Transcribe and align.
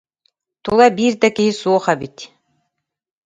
Тула 0.63 0.87
биир 0.95 1.13
да 1.21 1.29
киһи 1.37 1.51
суох 1.61 1.85
эбит 1.93 2.15